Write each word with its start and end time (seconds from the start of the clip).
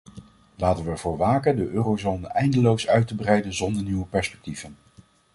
Laten 0.55 0.83
we 0.83 0.91
ervoor 0.91 1.17
waken 1.17 1.55
de 1.55 1.67
eurozone 1.69 2.27
eindeloos 2.27 2.87
uit 2.87 3.07
te 3.07 3.15
breiden 3.15 3.53
zonder 3.53 3.83
nieuwe 3.83 4.05
perspectieven. 4.05 4.77